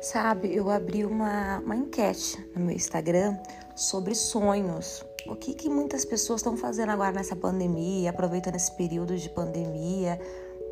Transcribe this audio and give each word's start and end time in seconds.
Sabe, 0.00 0.54
eu 0.54 0.70
abri 0.70 1.04
uma, 1.04 1.58
uma 1.58 1.74
enquete 1.74 2.38
no 2.54 2.64
meu 2.64 2.74
Instagram 2.74 3.36
sobre 3.74 4.14
sonhos. 4.14 5.04
O 5.26 5.34
que, 5.34 5.54
que 5.54 5.68
muitas 5.68 6.04
pessoas 6.04 6.40
estão 6.40 6.56
fazendo 6.56 6.90
agora 6.90 7.12
nessa 7.12 7.34
pandemia, 7.34 8.10
aproveitando 8.10 8.54
esse 8.54 8.72
período 8.76 9.16
de 9.16 9.28
pandemia 9.28 10.18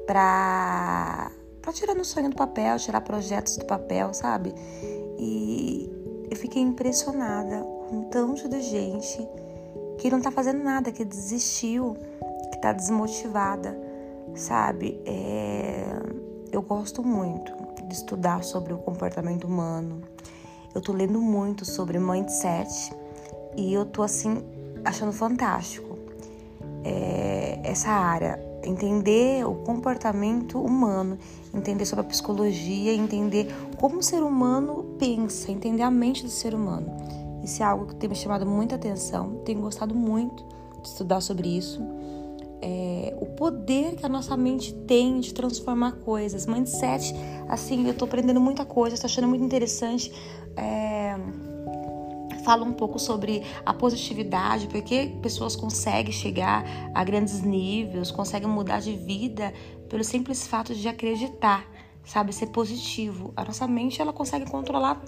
para 0.07 1.31
para 1.67 1.73
tirar 1.73 1.97
no 1.97 2.05
sonho 2.05 2.31
do 2.31 2.37
papel, 2.37 2.79
tirar 2.79 3.01
projetos 3.01 3.57
do 3.57 3.65
papel, 3.65 4.15
sabe? 4.15 4.55
E 5.19 5.91
eu 6.31 6.37
fiquei 6.37 6.63
impressionada 6.63 7.61
com 7.89 8.03
tanto 8.05 8.49
de 8.49 8.61
gente 8.61 9.29
que 9.99 10.09
não 10.09 10.21
tá 10.21 10.31
fazendo 10.31 10.63
nada, 10.63 10.93
que 10.93 11.05
desistiu, 11.05 11.97
que 12.53 12.61
tá 12.61 12.73
desmotivada, 12.73 13.77
sabe? 14.37 15.01
É... 15.05 15.96
Eu 16.57 16.63
gosto 16.63 17.05
muito 17.05 17.53
de 17.87 17.95
estudar 17.95 18.43
sobre 18.43 18.73
o 18.73 18.79
comportamento 18.79 19.47
humano. 19.47 20.01
Eu 20.75 20.81
tô 20.81 20.91
lendo 20.91 21.21
muito 21.21 21.67
sobre 21.67 21.99
mindset 21.99 22.95
e 23.55 23.75
eu 23.75 23.85
tô 23.85 24.03
assim 24.03 24.43
achando 24.83 25.13
fantástico 25.13 25.99
é, 26.83 27.61
essa 27.63 27.91
área, 27.91 28.41
entender 28.65 29.47
o 29.47 29.57
comportamento 29.57 30.59
humano, 30.59 31.19
entender 31.53 31.85
sobre 31.85 32.07
a 32.07 32.09
psicologia, 32.09 32.95
entender 32.95 33.55
como 33.79 33.99
o 33.99 34.03
ser 34.03 34.23
humano 34.23 34.97
pensa, 34.99 35.53
entender 35.53 35.83
a 35.83 35.91
mente 35.91 36.23
do 36.23 36.31
ser 36.31 36.55
humano. 36.55 36.91
Isso 37.45 37.63
é 37.63 37.67
algo 37.67 37.85
que 37.85 37.97
tem 37.97 38.09
me 38.09 38.17
chamado 38.17 38.47
muita 38.47 38.77
atenção, 38.77 39.43
tenho 39.45 39.61
gostado 39.61 39.95
muito 39.95 40.43
de 40.81 40.89
estudar 40.89 41.21
sobre 41.21 41.55
isso 41.55 41.83
é, 42.63 43.17
o 43.21 43.27
poder 43.27 43.97
que 43.97 44.05
a 44.05 44.09
nossa 44.09 44.37
mente 44.37 44.73
tem 44.73 45.21
de 45.21 45.33
transformar 45.35 45.93
coisas. 45.93 46.47
Mindset, 46.47 47.15
assim, 47.49 47.87
eu 47.87 47.95
tô 47.95 48.05
aprendendo 48.05 48.41
muita 48.41 48.65
coisa, 48.65 48.97
tô 48.99 49.07
achando 49.07 49.29
muito 49.29 49.45
interessante. 49.45 50.13
É, 50.57 51.17
fala 52.45 52.65
um 52.65 52.73
pouco 52.73 52.99
sobre 52.99 53.43
a 53.65 53.75
positividade, 53.75 54.69
porque 54.69 55.17
pessoas 55.21 55.57
conseguem 55.57 56.13
chegar 56.13 56.65
a 56.95 57.03
grandes 57.03 57.43
níveis, 57.43 58.11
conseguem 58.11 58.49
mudar 58.49 58.81
de 58.81 58.97
vida 58.97 59.53
pelo 59.89 60.05
simples 60.05 60.47
fato 60.47 60.73
de 60.75 60.89
acreditar, 60.89 61.67
sabe, 62.05 62.33
ser 62.33 62.47
positivo. 62.47 63.33
A 63.37 63.45
nossa 63.45 63.67
mente 63.67 64.01
ela 64.01 64.13
consegue 64.13 64.49
controlar 64.49 65.03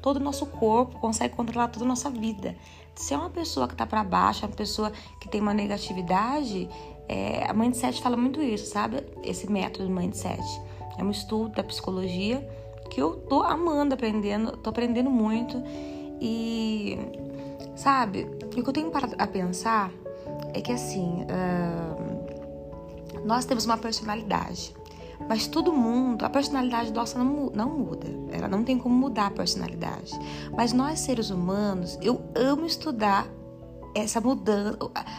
todo 0.00 0.18
o 0.18 0.20
nosso 0.20 0.46
corpo, 0.46 1.00
consegue 1.00 1.34
controlar 1.34 1.68
toda 1.68 1.84
a 1.84 1.88
nossa 1.88 2.10
vida. 2.10 2.54
Se 2.94 3.12
é 3.12 3.16
uma 3.16 3.30
pessoa 3.30 3.66
que 3.66 3.74
está 3.74 3.84
para 3.84 4.04
baixo, 4.04 4.44
é 4.44 4.48
uma 4.48 4.54
pessoa 4.54 4.92
que 5.20 5.28
tem 5.28 5.40
uma 5.40 5.52
negatividade, 5.52 6.68
é, 7.08 7.44
a 7.48 7.52
Mindset 7.52 8.00
fala 8.02 8.16
muito 8.16 8.40
isso, 8.42 8.66
sabe? 8.66 9.04
Esse 9.22 9.50
método 9.50 9.90
Mindset. 9.90 10.42
É 10.98 11.04
um 11.04 11.10
estudo 11.10 11.50
da 11.50 11.62
psicologia 11.62 12.46
que 12.90 13.00
eu 13.00 13.16
tô 13.16 13.42
amando 13.42 13.94
aprendendo, 13.94 14.56
tô 14.56 14.70
aprendendo 14.70 15.10
muito. 15.10 15.62
E, 16.20 16.98
sabe, 17.74 18.26
o 18.44 18.48
que 18.48 18.60
eu 18.60 18.72
tenho 18.72 18.90
para 18.90 19.08
a 19.18 19.26
pensar 19.26 19.90
é 20.52 20.60
que 20.60 20.72
assim, 20.72 21.24
uh, 21.24 22.14
nós 23.24 23.44
temos 23.44 23.64
uma 23.64 23.76
personalidade. 23.76 24.74
Mas 25.28 25.46
todo 25.46 25.72
mundo, 25.72 26.24
a 26.24 26.30
personalidade 26.30 26.92
nossa 26.92 27.18
não, 27.18 27.50
não 27.54 27.70
muda. 27.70 28.08
Ela 28.30 28.48
não 28.48 28.62
tem 28.64 28.78
como 28.78 28.94
mudar 28.94 29.26
a 29.26 29.30
personalidade. 29.30 30.12
Mas 30.56 30.72
nós, 30.72 31.00
seres 31.00 31.30
humanos, 31.30 31.98
eu 32.02 32.20
amo 32.34 32.66
estudar 32.66 33.28
essa 33.94 34.20
mudança, 34.20 34.78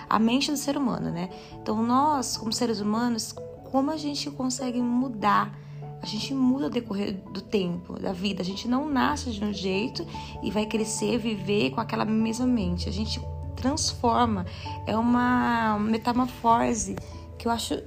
a 0.09 0.19
mente 0.19 0.51
do 0.51 0.57
ser 0.57 0.77
humano, 0.77 1.09
né? 1.09 1.29
Então, 1.61 1.81
nós, 1.81 2.37
como 2.37 2.51
seres 2.51 2.79
humanos, 2.79 3.33
como 3.71 3.91
a 3.91 3.97
gente 3.97 4.29
consegue 4.31 4.81
mudar? 4.81 5.57
A 6.01 6.05
gente 6.05 6.33
muda 6.33 6.65
ao 6.65 6.69
decorrer 6.69 7.15
do 7.31 7.41
tempo, 7.41 7.99
da 7.99 8.13
vida. 8.13 8.41
A 8.41 8.45
gente 8.45 8.67
não 8.67 8.87
nasce 8.87 9.31
de 9.31 9.43
um 9.43 9.51
jeito 9.51 10.05
e 10.43 10.51
vai 10.51 10.65
crescer, 10.65 11.17
viver 11.17 11.71
com 11.71 11.81
aquela 11.81 12.05
mesma 12.05 12.45
mente. 12.45 12.87
A 12.87 12.91
gente 12.91 13.19
transforma. 13.55 14.45
É 14.85 14.95
uma 14.95 15.79
metamorfose 15.79 16.95
que 17.37 17.47
eu 17.47 17.51
acho 17.51 17.81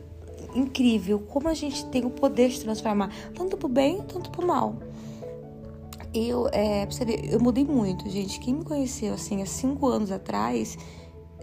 incrível. 0.55 1.21
Como 1.21 1.49
a 1.49 1.55
gente 1.55 1.85
tem 1.87 2.05
o 2.05 2.11
poder 2.11 2.49
de 2.49 2.61
transformar, 2.61 3.11
tanto 3.35 3.57
pro 3.57 3.69
bem, 3.69 4.03
tanto 4.03 4.31
pro 4.31 4.47
mal. 4.47 4.77
Eu, 6.13 6.49
é, 6.53 6.87
pra 6.87 6.95
você 6.95 7.05
ver, 7.05 7.33
eu 7.33 7.41
mudei 7.41 7.65
muito, 7.65 8.09
gente. 8.09 8.41
Quem 8.41 8.55
me 8.55 8.65
conheceu 8.65 9.15
assim 9.15 9.43
há 9.43 9.47
cinco 9.47 9.87
anos 9.87 10.11
atrás 10.11 10.79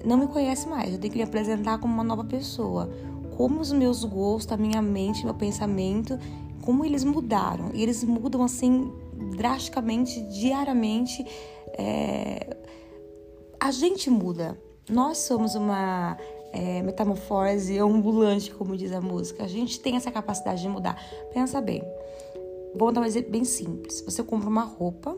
não 0.03 0.17
me 0.17 0.27
conhece 0.27 0.67
mais. 0.67 0.91
Eu 0.91 0.99
tenho 0.99 1.11
que 1.11 1.17
me 1.19 1.23
apresentar 1.23 1.79
como 1.79 1.93
uma 1.93 2.03
nova 2.03 2.23
pessoa. 2.23 2.89
Como 3.37 3.59
os 3.59 3.71
meus 3.71 4.03
gostos, 4.03 4.53
a 4.53 4.57
minha 4.57 4.81
mente, 4.81 5.23
meu 5.23 5.33
pensamento, 5.33 6.17
como 6.61 6.83
eles 6.83 7.03
mudaram. 7.03 7.71
E 7.73 7.83
eles 7.83 8.03
mudam 8.03 8.43
assim 8.43 8.91
drasticamente, 9.35 10.21
diariamente. 10.23 11.25
É... 11.77 12.57
A 13.59 13.71
gente 13.71 14.09
muda. 14.09 14.59
Nós 14.89 15.19
somos 15.19 15.55
uma 15.55 16.17
é, 16.53 16.81
metamorfose 16.81 17.77
ambulante, 17.79 18.51
como 18.53 18.77
diz 18.77 18.91
a 18.93 19.01
música. 19.01 19.43
A 19.43 19.47
gente 19.47 19.79
tem 19.79 19.95
essa 19.95 20.11
capacidade 20.11 20.61
de 20.61 20.69
mudar. 20.69 20.97
Pensa 21.33 21.59
bem. 21.59 21.83
Vou 22.75 22.91
dar 22.91 23.01
um 23.01 23.05
exemplo 23.05 23.31
bem 23.31 23.43
simples. 23.43 24.01
Você 24.01 24.21
compra 24.21 24.49
uma 24.49 24.63
roupa, 24.63 25.17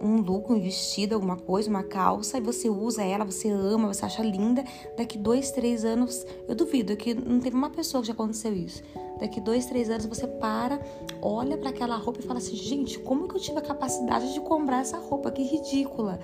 um 0.00 0.20
look, 0.20 0.52
um 0.52 0.60
vestido, 0.60 1.14
alguma 1.14 1.36
coisa, 1.36 1.68
uma 1.68 1.82
calça, 1.82 2.38
e 2.38 2.40
você 2.40 2.68
usa 2.68 3.02
ela, 3.02 3.24
você 3.24 3.48
ama, 3.48 3.92
você 3.92 4.04
acha 4.04 4.22
linda. 4.22 4.64
Daqui 4.96 5.18
dois, 5.18 5.50
três 5.50 5.84
anos, 5.84 6.24
eu 6.48 6.54
duvido 6.54 6.96
que 6.96 7.14
não 7.14 7.40
teve 7.40 7.56
uma 7.56 7.70
pessoa 7.70 8.00
que 8.00 8.08
já 8.08 8.12
aconteceu 8.12 8.54
isso. 8.54 8.82
Daqui 9.18 9.40
dois, 9.40 9.66
três 9.66 9.88
anos 9.88 10.06
você 10.06 10.26
para, 10.26 10.80
olha 11.20 11.56
para 11.56 11.70
aquela 11.70 11.96
roupa 11.96 12.20
e 12.20 12.22
fala 12.22 12.38
assim: 12.38 12.56
gente, 12.56 12.98
como 12.98 13.28
que 13.28 13.36
eu 13.36 13.40
tive 13.40 13.58
a 13.58 13.62
capacidade 13.62 14.32
de 14.32 14.40
comprar 14.40 14.80
essa 14.80 14.98
roupa? 14.98 15.30
Que 15.30 15.42
ridícula, 15.42 16.18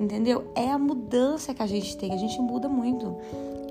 entendeu? 0.00 0.44
É 0.54 0.68
a 0.70 0.78
mudança 0.78 1.54
que 1.54 1.62
a 1.62 1.66
gente 1.66 1.96
tem, 1.96 2.12
a 2.12 2.16
gente 2.16 2.40
muda 2.40 2.68
muito. 2.68 3.16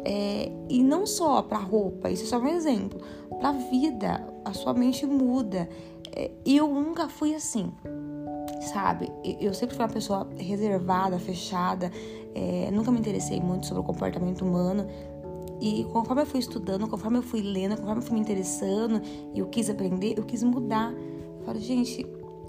É, 0.05 0.49
e 0.69 0.81
não 0.81 1.05
só 1.05 1.41
para 1.41 1.57
roupa, 1.57 2.09
isso 2.09 2.23
é 2.23 2.27
só 2.27 2.39
um 2.39 2.47
exemplo. 2.47 3.01
Para 3.37 3.49
a 3.49 3.51
vida, 3.51 4.33
a 4.45 4.53
sua 4.53 4.73
mente 4.73 5.05
muda. 5.05 5.69
É, 6.15 6.31
eu 6.45 6.67
nunca 6.67 7.07
fui 7.07 7.35
assim, 7.35 7.71
sabe? 8.73 9.11
Eu 9.39 9.53
sempre 9.53 9.75
fui 9.75 9.83
uma 9.83 9.91
pessoa 9.91 10.27
reservada, 10.37 11.19
fechada, 11.19 11.91
é, 12.35 12.69
nunca 12.71 12.91
me 12.91 12.99
interessei 12.99 13.39
muito 13.39 13.65
sobre 13.65 13.81
o 13.81 13.85
comportamento 13.85 14.43
humano. 14.43 14.87
E 15.61 15.85
conforme 15.91 16.21
eu 16.21 16.25
fui 16.25 16.39
estudando, 16.39 16.87
conforme 16.87 17.17
eu 17.17 17.23
fui 17.23 17.41
lendo, 17.41 17.75
conforme 17.75 18.01
eu 18.01 18.05
fui 18.05 18.15
me 18.15 18.21
interessando 18.21 19.01
e 19.33 19.39
eu 19.39 19.47
quis 19.47 19.69
aprender, 19.69 20.17
eu 20.17 20.23
quis 20.23 20.41
mudar. 20.41 20.93
Eu 20.93 21.45
falei, 21.45 21.61
gente, 21.61 22.05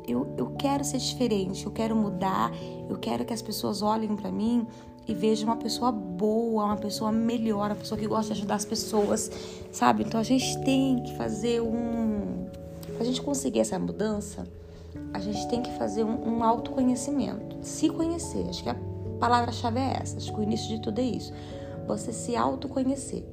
eu, 0.06 0.32
eu 0.36 0.50
quero 0.50 0.84
ser 0.84 0.98
diferente, 0.98 1.66
eu 1.66 1.72
quero 1.72 1.96
mudar, 1.96 2.52
eu 2.88 2.96
quero 2.98 3.24
que 3.24 3.32
as 3.32 3.42
pessoas 3.42 3.82
olhem 3.82 4.14
para 4.14 4.30
mim 4.30 4.66
e 5.08 5.14
vejam 5.14 5.48
uma 5.48 5.56
pessoa 5.56 5.90
boa, 5.90 6.64
uma 6.64 6.76
pessoa 6.76 7.10
melhor, 7.10 7.70
uma 7.70 7.76
pessoa 7.76 7.98
que 7.98 8.06
gosta 8.06 8.32
de 8.32 8.40
ajudar 8.40 8.54
as 8.56 8.64
pessoas, 8.64 9.30
sabe? 9.72 10.04
Então 10.04 10.20
a 10.20 10.24
gente 10.24 10.62
tem 10.64 11.02
que 11.02 11.16
fazer 11.16 11.60
um 11.60 12.19
para 13.00 13.06
a 13.06 13.10
gente 13.10 13.22
conseguir 13.22 13.60
essa 13.60 13.78
mudança, 13.78 14.46
a 15.14 15.18
gente 15.18 15.48
tem 15.48 15.62
que 15.62 15.72
fazer 15.78 16.04
um, 16.04 16.36
um 16.36 16.44
autoconhecimento, 16.44 17.56
se 17.62 17.88
conhecer. 17.88 18.46
Acho 18.46 18.62
que 18.62 18.68
a 18.68 18.76
palavra-chave 19.18 19.80
é 19.80 19.96
essa. 20.02 20.18
Acho 20.18 20.30
que 20.30 20.38
o 20.38 20.42
início 20.42 20.68
de 20.68 20.82
tudo 20.82 21.00
é 21.00 21.04
isso. 21.04 21.32
Você 21.86 22.12
se 22.12 22.36
autoconhecer. 22.36 23.24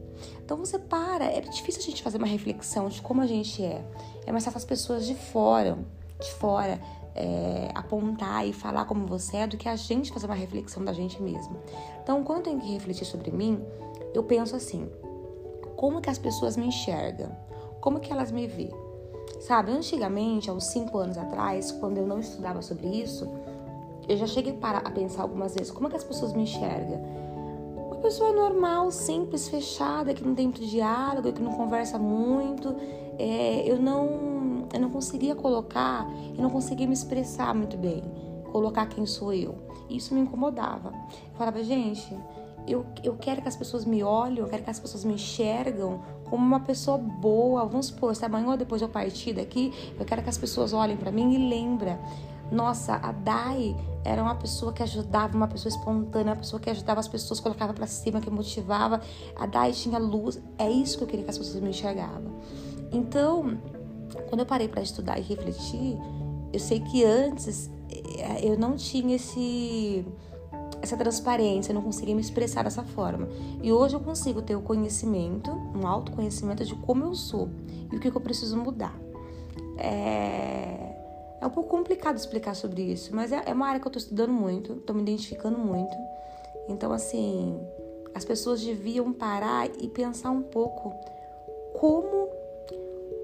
Então 0.42 0.56
você 0.56 0.80
para. 0.80 1.26
É 1.26 1.42
difícil 1.42 1.82
a 1.82 1.84
gente 1.84 2.02
fazer 2.02 2.18
uma 2.18 2.28
reflexão 2.28 2.88
de 2.88 3.02
como 3.02 3.20
a 3.20 3.28
gente 3.28 3.62
é. 3.62 3.84
É 4.26 4.32
mais 4.32 4.46
fácil 4.46 4.58
as 4.58 4.64
pessoas 4.64 5.06
de 5.06 5.16
fora, 5.16 5.78
de 6.18 6.32
fora, 6.36 6.80
é, 7.14 7.70
apontar 7.76 8.48
e 8.48 8.54
falar 8.54 8.86
como 8.86 9.06
você 9.06 9.36
é 9.36 9.48
do 9.48 9.58
que 9.58 9.68
a 9.68 9.76
gente 9.76 10.14
fazer 10.14 10.28
uma 10.28 10.36
reflexão 10.36 10.82
da 10.82 10.94
gente 10.94 11.22
mesmo. 11.22 11.58
Então, 12.02 12.24
quando 12.24 12.38
eu 12.38 12.44
tenho 12.46 12.62
que 12.62 12.72
refletir 12.72 13.04
sobre 13.04 13.32
mim, 13.32 13.62
eu 14.14 14.24
penso 14.24 14.56
assim: 14.56 14.90
como 15.76 16.00
que 16.00 16.10
as 16.10 16.18
pessoas 16.18 16.56
me 16.56 16.68
enxergam? 16.68 17.36
Como 17.82 18.00
que 18.00 18.14
elas 18.14 18.32
me 18.32 18.48
veem? 18.48 18.87
Sabe, 19.40 19.72
antigamente, 19.72 20.50
há 20.50 20.54
uns 20.54 20.66
5 20.66 20.98
anos 20.98 21.18
atrás, 21.18 21.72
quando 21.72 21.98
eu 21.98 22.08
não 22.08 22.20
estudava 22.20 22.62
sobre 22.62 22.88
isso, 22.88 23.28
eu 24.08 24.18
já 24.18 24.26
cheguei 24.26 24.54
para 24.54 24.80
a 24.80 24.92
pensar 24.92 25.24
algumas 25.24 25.54
vezes 25.54 25.72
como 25.72 25.88
é 25.88 25.90
que 25.90 25.98
as 25.98 26.04
pessoas 26.04 26.34
me 26.34 26.44
enxergam. 26.44 27.02
Uma 27.88 27.98
pessoa 27.98 28.32
normal, 28.32 28.92
simples, 28.92 29.48
fechada, 29.48 30.14
que 30.14 30.24
não 30.24 30.34
tem 30.34 30.48
muito 30.48 30.66
diálogo, 30.66 31.32
que 31.34 31.42
não 31.42 31.54
conversa 31.54 31.98
muito. 31.98 32.76
É, 33.18 33.64
eu 33.66 33.78
não 33.80 34.38
eu 34.74 34.80
não 34.80 34.90
conseguia 34.90 35.36
colocar, 35.36 36.08
eu 36.36 36.42
não 36.42 36.50
conseguia 36.50 36.88
me 36.88 36.94
expressar 36.94 37.54
muito 37.56 37.78
bem, 37.78 38.04
colocar 38.52 38.86
quem 38.88 39.06
sou 39.06 39.34
eu. 39.34 39.56
Isso 39.90 40.14
me 40.14 40.22
incomodava. 40.22 40.90
Eu 40.90 41.38
falava, 41.38 41.64
gente, 41.64 42.14
eu, 42.68 42.86
eu 43.04 43.16
quero 43.16 43.42
que 43.42 43.48
as 43.48 43.56
pessoas 43.56 43.86
me 43.86 44.04
olhem, 44.04 44.40
eu 44.40 44.48
quero 44.48 44.64
que 44.64 44.70
as 44.70 44.80
pessoas 44.80 45.06
me 45.06 45.14
enxergam 45.14 46.02
como 46.30 46.46
uma 46.46 46.60
pessoa 46.60 46.98
boa. 46.98 47.66
Vamos 47.66 47.88
supor, 47.88 48.16
se 48.16 48.26
amanhã 48.26 48.52
ou 48.52 48.58
depois 48.58 48.82
eu 48.82 48.90
partir 48.90 49.34
daqui, 49.34 49.74
eu 50.00 50.06
quero 50.06 50.22
que 50.22 50.30
as 50.30 50.38
pessoas 50.38 50.74
olhem 50.74 50.98
para 50.98 51.12
mim 51.12 51.34
e 51.34 51.50
lembrem. 51.50 51.98
Nossa, 52.52 52.96
a 52.96 53.12
Dai 53.12 53.76
era 54.06 54.22
uma 54.22 54.36
pessoa 54.36 54.72
que 54.72 54.82
ajudava, 54.82 55.36
uma 55.36 55.48
pessoa 55.48 55.70
espontânea, 55.70 56.32
uma 56.32 56.40
pessoa 56.40 56.60
que 56.60 56.70
ajudava 56.70 57.00
as 57.00 57.08
pessoas, 57.08 57.40
colocava 57.40 57.74
para 57.74 57.86
cima, 57.88 58.22
que 58.22 58.30
motivava. 58.30 59.02
A 59.36 59.46
Dai 59.46 59.74
tinha 59.74 59.98
luz. 59.98 60.40
É 60.58 60.70
isso 60.70 60.98
que 60.98 61.04
eu 61.04 61.08
queria 61.08 61.26
que 61.26 61.32
as 61.32 61.38
pessoas 61.38 61.62
me 61.62 61.70
enxergavam. 61.70 62.40
Então, 62.92 63.58
quando 64.30 64.40
eu 64.40 64.46
parei 64.46 64.68
para 64.68 64.82
estudar 64.82 65.20
e 65.20 65.22
refletir, 65.22 65.98
eu 66.54 66.60
sei 66.60 66.80
que 66.80 67.04
antes 67.04 67.70
eh, 67.90 68.48
eu 68.48 68.58
não 68.58 68.76
tinha 68.76 69.16
esse 69.18 70.06
essa 70.82 70.96
transparência, 70.96 71.72
eu 71.72 71.76
não 71.76 71.82
conseguia 71.82 72.16
me 72.16 72.22
expressar 72.22 72.64
dessa 72.64 72.84
forma. 72.84 73.28
E 73.62 73.72
hoje 73.72 73.96
eu 73.96 74.00
consigo 74.00 74.42
ter 74.42 74.56
o 74.56 74.62
conhecimento, 74.62 75.52
um 75.52 75.86
autoconhecimento 75.86 76.64
de 76.64 76.76
como 76.76 77.04
eu 77.04 77.16
sou 77.16 77.50
e 77.92 77.96
o 77.96 78.00
que 78.00 78.08
eu 78.08 78.22
preciso 78.22 78.58
mudar. 78.58 78.96
É, 79.78 81.38
é 81.42 81.46
um 81.46 81.50
pouco 81.50 81.70
complicado 81.70 82.18
explicar 82.18 82.56
sobre 82.56 82.82
isso, 82.82 83.16
mas 83.16 83.32
é, 83.32 83.44
é 83.46 83.54
uma 83.54 83.68
área 83.68 83.80
que 83.80 83.88
eu 83.88 83.90
estou 83.90 84.02
estudando 84.02 84.34
muito, 84.34 84.74
estou 84.74 84.96
me 84.96 85.02
identificando 85.02 85.58
muito. 85.58 85.96
Então, 86.68 86.92
assim, 86.92 87.60
as 88.14 88.26
pessoas 88.26 88.64
deviam 88.64 89.14
parar 89.14 89.70
e 89.80 89.88
pensar 89.88 90.32
um 90.32 90.42
pouco 90.42 90.94
como 91.80 92.30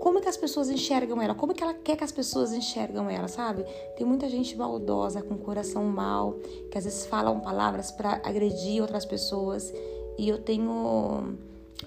como 0.04 0.20
que 0.20 0.28
as 0.28 0.36
pessoas 0.36 0.70
enxergam 0.70 1.22
ela, 1.22 1.34
como 1.34 1.54
que 1.54 1.64
ela 1.64 1.74
quer 1.74 1.96
que 1.96 2.04
as 2.04 2.12
pessoas 2.12 2.52
enxergam 2.52 3.10
ela, 3.10 3.30
sabe? 3.30 3.64
Tem 3.96 4.06
muita 4.06 4.28
gente 4.28 4.54
maldosa, 4.58 5.22
com 5.22 5.38
coração 5.38 5.86
mal, 5.86 6.34
que 6.70 6.78
às 6.78 6.84
vezes 6.84 7.06
falam 7.06 7.40
palavras 7.40 7.90
para 7.90 8.20
agredir 8.22 8.82
outras 8.82 9.06
pessoas, 9.06 9.74
e 10.18 10.28
eu 10.28 10.40
tenho 10.40 11.38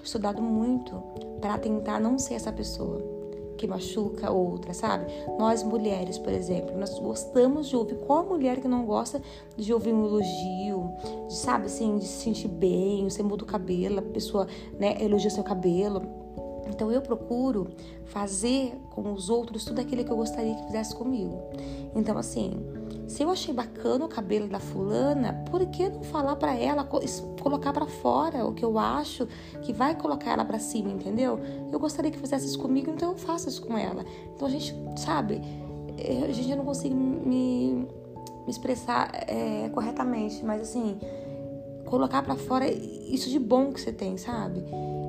estudado 0.03 0.41
muito 0.41 0.95
para 1.39 1.59
tentar 1.59 1.99
não 1.99 2.17
ser 2.17 2.33
essa 2.33 2.51
pessoa 2.51 3.05
que 3.55 3.67
machuca 3.67 4.31
outra, 4.31 4.73
sabe? 4.73 5.05
Nós 5.37 5.61
mulheres, 5.61 6.17
por 6.17 6.33
exemplo, 6.33 6.75
nós 6.75 6.97
gostamos 6.97 7.67
de 7.69 7.75
ouvir. 7.75 7.99
Qual 7.99 8.25
mulher 8.25 8.59
que 8.59 8.67
não 8.67 8.83
gosta 8.83 9.21
de 9.55 9.71
ouvir 9.71 9.93
um 9.93 10.03
elogio, 10.03 10.91
de, 11.27 11.35
sabe 11.35 11.67
assim, 11.67 11.99
de 11.99 12.05
se 12.05 12.23
sentir 12.23 12.47
bem, 12.47 13.07
você 13.07 13.21
muda 13.21 13.43
o 13.43 13.47
cabelo, 13.47 13.99
a 13.99 14.01
pessoa, 14.01 14.47
né, 14.79 14.97
elogia 14.99 15.29
seu 15.29 15.43
cabelo 15.43 16.25
então 16.69 16.91
eu 16.91 17.01
procuro 17.01 17.67
fazer 18.05 18.73
com 18.91 19.13
os 19.13 19.29
outros 19.29 19.65
tudo 19.65 19.79
aquilo 19.79 20.03
que 20.03 20.11
eu 20.11 20.17
gostaria 20.17 20.55
que 20.55 20.65
fizesse 20.65 20.95
comigo. 20.95 21.41
Então 21.95 22.17
assim, 22.17 22.53
se 23.07 23.23
eu 23.23 23.29
achei 23.29 23.53
bacana 23.53 24.05
o 24.05 24.09
cabelo 24.09 24.47
da 24.47 24.59
fulana, 24.59 25.33
por 25.49 25.65
que 25.67 25.87
não 25.87 26.03
falar 26.03 26.35
para 26.35 26.55
ela, 26.55 26.83
colocar 27.41 27.71
para 27.71 27.85
fora 27.85 28.45
o 28.45 28.53
que 28.53 28.65
eu 28.65 28.77
acho 28.77 29.27
que 29.61 29.71
vai 29.71 29.95
colocar 29.95 30.31
ela 30.31 30.43
para 30.43 30.59
cima, 30.59 30.91
entendeu? 30.91 31.39
Eu 31.71 31.79
gostaria 31.79 32.11
que 32.11 32.19
fizesse 32.19 32.45
isso 32.45 32.59
comigo, 32.59 32.91
então 32.91 33.11
eu 33.11 33.17
faço 33.17 33.47
isso 33.47 33.61
com 33.61 33.77
ela. 33.77 34.05
Então 34.35 34.47
a 34.47 34.51
gente, 34.51 34.75
sabe, 34.97 35.41
a 35.97 36.31
gente 36.31 36.53
não 36.55 36.65
consigo 36.65 36.93
me, 36.93 37.87
me 38.45 38.51
expressar 38.51 39.09
é, 39.27 39.69
corretamente, 39.69 40.43
mas 40.43 40.61
assim, 40.61 40.99
colocar 41.85 42.21
para 42.21 42.35
fora 42.35 42.69
isso 42.69 43.29
de 43.29 43.39
bom 43.39 43.71
que 43.71 43.79
você 43.79 43.93
tem, 43.93 44.17
sabe? 44.17 44.63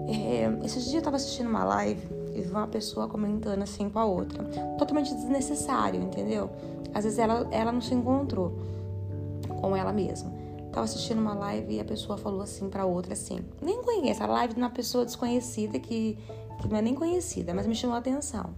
É, 0.08 0.64
esses 0.64 0.84
dias 0.84 0.94
eu 0.94 1.02
tava 1.02 1.16
assistindo 1.16 1.50
uma 1.50 1.64
live 1.64 2.00
e 2.34 2.40
vi 2.40 2.50
uma 2.50 2.66
pessoa 2.66 3.06
comentando 3.08 3.62
assim 3.62 3.90
com 3.90 3.98
a 3.98 4.06
outra. 4.06 4.42
Totalmente 4.78 5.14
desnecessário, 5.14 6.00
entendeu? 6.00 6.50
Às 6.94 7.04
vezes 7.04 7.18
ela, 7.18 7.46
ela 7.50 7.70
não 7.70 7.80
se 7.82 7.94
encontrou 7.94 8.58
com 9.60 9.76
ela 9.76 9.92
mesma. 9.92 10.32
Tava 10.72 10.84
assistindo 10.84 11.18
uma 11.18 11.34
live 11.34 11.74
e 11.74 11.80
a 11.80 11.84
pessoa 11.84 12.16
falou 12.16 12.40
assim 12.40 12.70
pra 12.70 12.86
outra 12.86 13.12
assim: 13.12 13.40
Nem 13.60 13.82
conhece, 13.82 14.22
a 14.22 14.26
live 14.26 14.54
de 14.54 14.60
uma 14.60 14.70
pessoa 14.70 15.04
desconhecida 15.04 15.78
que, 15.78 16.18
que 16.60 16.68
não 16.68 16.78
é 16.78 16.82
nem 16.82 16.94
conhecida, 16.94 17.52
mas 17.52 17.66
me 17.66 17.74
chamou 17.74 17.96
a 17.96 17.98
atenção. 17.98 18.50